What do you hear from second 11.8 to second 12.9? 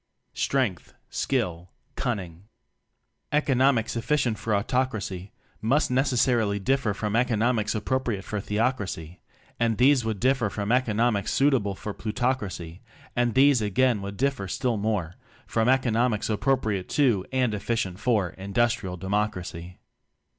plutocracy;